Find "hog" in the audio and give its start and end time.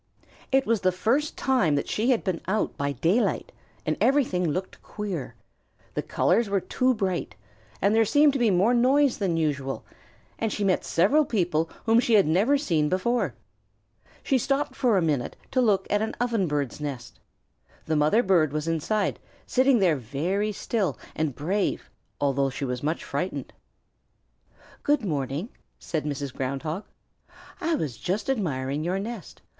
26.63-26.85